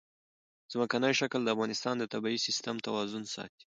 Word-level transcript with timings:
ځمکنی 0.71 1.13
شکل 1.19 1.41
د 1.43 1.49
افغانستان 1.55 1.95
د 1.99 2.03
طبعي 2.13 2.37
سیسټم 2.45 2.75
توازن 2.87 3.23
ساتي. 3.33 3.57